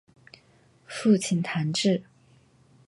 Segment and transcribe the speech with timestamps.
[0.87, 2.01] 父亲谭智。